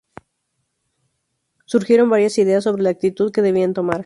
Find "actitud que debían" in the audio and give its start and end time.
2.89-3.75